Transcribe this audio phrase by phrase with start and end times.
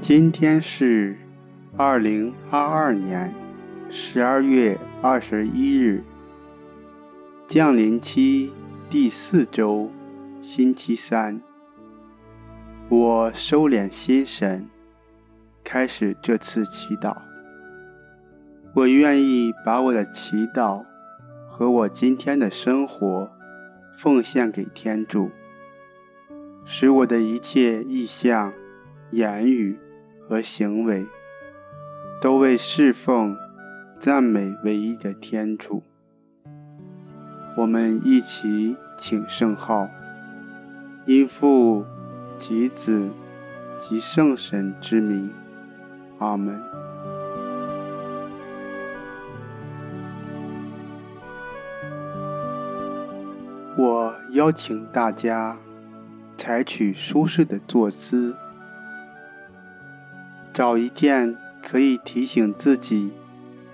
[0.00, 1.14] 今天是
[1.76, 3.32] 二零二二年
[3.90, 6.02] 十二月二十一日，
[7.46, 8.50] 降临期
[8.88, 9.90] 第四周，
[10.40, 11.40] 星期三。
[12.88, 14.66] 我收敛心神，
[15.62, 17.14] 开始这次祈祷。
[18.74, 20.82] 我愿意把我的祈祷
[21.46, 23.30] 和我今天的生活
[23.98, 25.30] 奉献给天主，
[26.64, 28.52] 使我的一切意向、
[29.10, 29.78] 言语
[30.30, 31.04] 和行为
[32.22, 33.36] 都为侍奉、
[33.98, 35.82] 赞美唯一的天主。
[37.56, 39.88] 我们一起请圣号，
[41.04, 41.84] 因父
[42.38, 43.10] 及子
[43.76, 45.32] 及圣神之名，
[46.20, 46.62] 阿门。
[53.76, 55.56] 我邀请大家
[56.36, 58.36] 采取舒适的坐姿。
[60.60, 63.12] 找一件可以提醒自己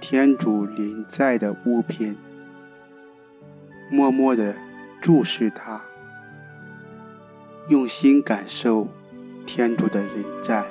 [0.00, 2.16] 天主临在的物品，
[3.90, 4.54] 默默地
[5.00, 5.82] 注视它，
[7.66, 8.86] 用心感受
[9.44, 10.64] 天主的临在。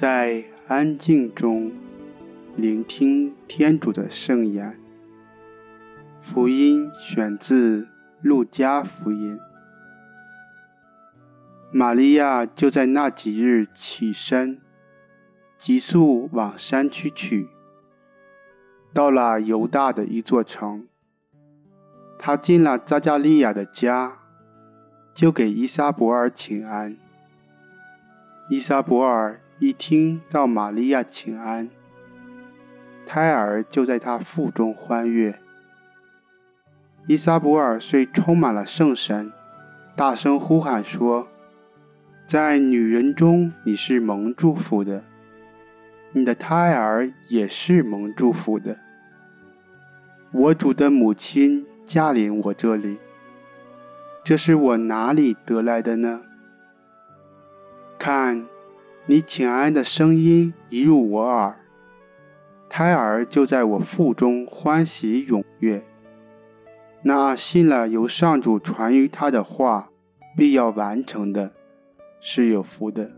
[0.00, 1.72] 在安静中
[2.54, 4.78] 聆听天主的圣言。
[6.20, 7.82] 福音选自
[8.22, 9.36] 《路加福音》。
[11.72, 14.60] 玛利亚就在那几日起身，
[15.56, 17.48] 急速往山区去，
[18.94, 20.86] 到了犹大的一座城。
[22.20, 24.18] 她进了扎加利亚的家，
[25.12, 26.96] 就给伊莎伯尔请安。
[28.48, 29.40] 伊莎伯尔。
[29.60, 31.68] 一听到玛利亚请安，
[33.04, 35.40] 胎儿就在她腹中欢悦。
[37.08, 39.32] 伊撒伯尔虽充满了圣神，
[39.96, 41.26] 大声呼喊说
[42.24, 45.02] ：“在女人中你是蒙祝福的，
[46.12, 48.78] 你的胎儿也是蒙祝福的。
[50.30, 52.98] 我主的母亲驾临我这里，
[54.22, 56.22] 这是我哪里得来的呢？
[57.98, 58.46] 看。”
[59.10, 61.56] 你请安的声音一入我耳，
[62.68, 65.82] 胎儿就在我腹中欢喜踊跃。
[67.00, 69.90] 那信了由上主传于他的话
[70.36, 71.52] 必要完成的，
[72.20, 73.16] 是有福的。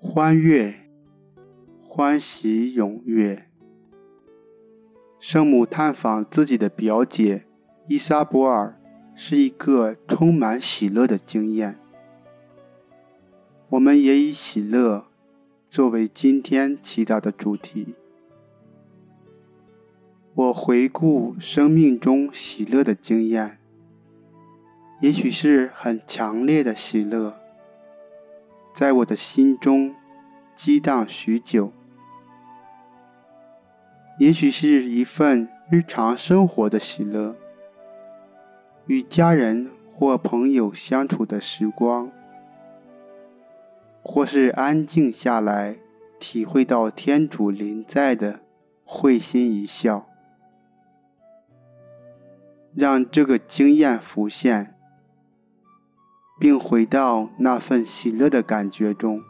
[0.00, 0.74] 欢悦，
[1.82, 3.47] 欢喜踊跃。
[5.20, 7.44] 圣母探访自己的表姐
[7.86, 8.80] 伊莎伯尔，
[9.16, 11.78] 是一个充满喜乐的经验。
[13.70, 15.06] 我们也以喜乐
[15.68, 17.94] 作为今天祈祷的主题。
[20.34, 23.58] 我回顾生命中喜乐的经验，
[25.00, 27.34] 也许是很强烈的喜乐，
[28.72, 29.94] 在我的心中
[30.54, 31.72] 激荡许久。
[34.18, 37.36] 也许是一份日常生活的喜乐，
[38.86, 42.10] 与家人或朋友相处的时光，
[44.02, 45.76] 或是安静下来
[46.18, 48.40] 体会到天主临在的
[48.82, 50.08] 会心一笑，
[52.74, 54.74] 让这个经验浮现，
[56.40, 59.22] 并回到那份喜乐的感觉中。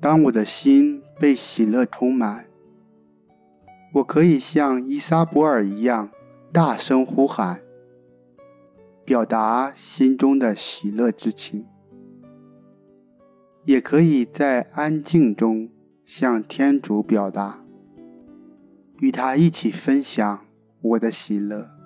[0.00, 2.46] 当我的心被喜乐充满，
[3.92, 6.10] 我可以像伊莎伯尔一样
[6.50, 7.60] 大声呼喊，
[9.04, 11.66] 表达心中的喜乐之情；
[13.64, 15.68] 也可以在安静中
[16.06, 17.62] 向天主表达，
[19.00, 20.46] 与他一起分享
[20.80, 21.79] 我的喜乐。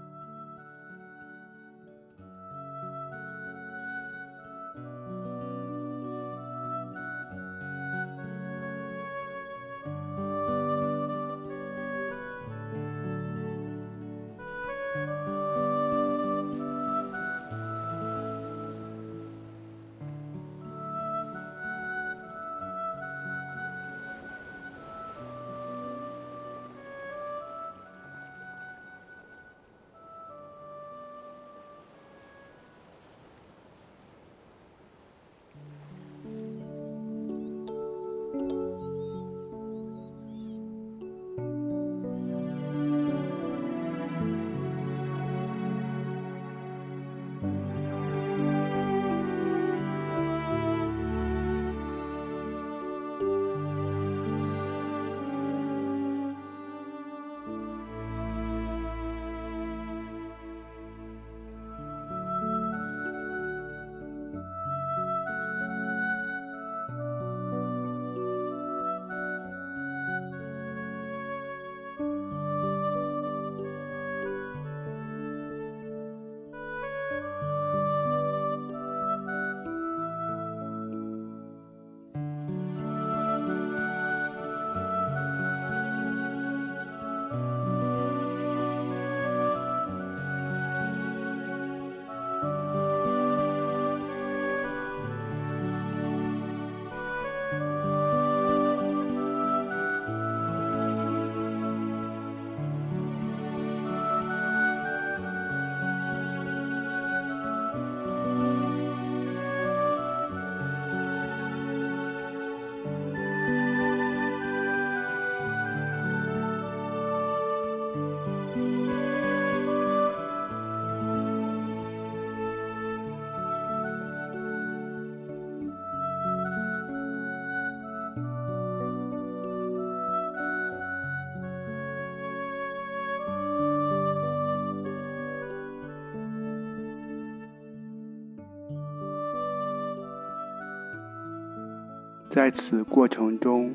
[142.34, 143.72] 在此过程中，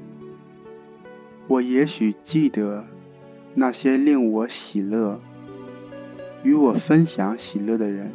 [1.48, 2.84] 我也许记得
[3.54, 5.22] 那些令我喜乐、
[6.44, 8.12] 与我分享喜乐的人。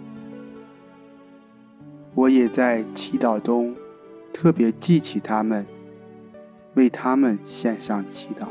[2.14, 3.74] 我也在祈祷中
[4.34, 5.64] 特别记起他们，
[6.74, 8.48] 为他们献上祈祷。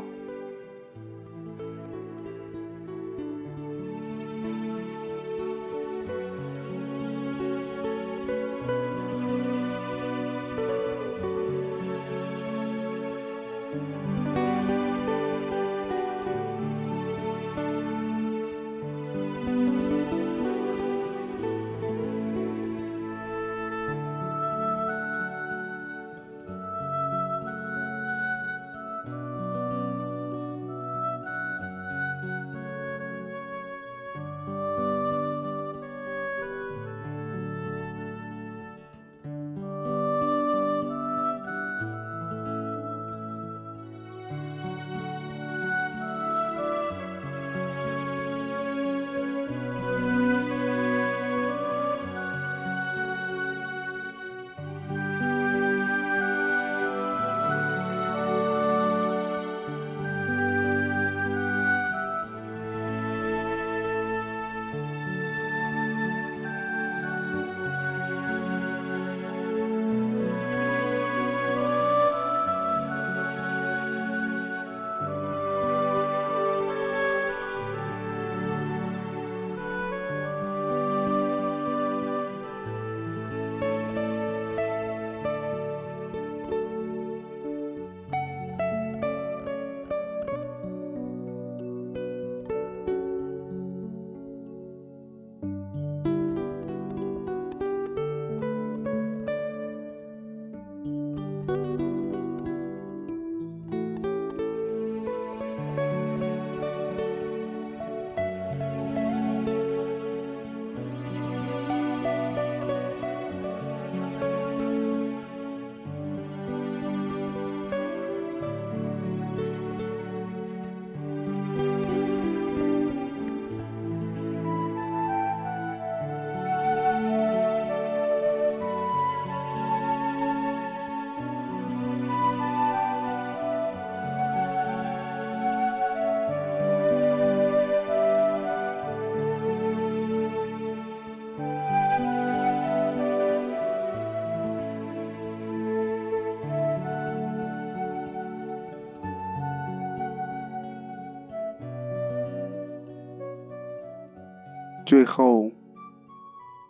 [154.86, 155.50] 最后，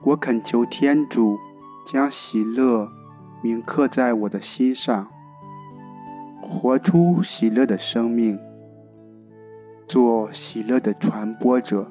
[0.05, 1.37] 我恳求天主
[1.85, 2.89] 将喜乐
[3.43, 5.09] 铭刻在我的心上，
[6.41, 8.39] 活出喜乐的生命，
[9.89, 11.91] 做喜乐的传播者。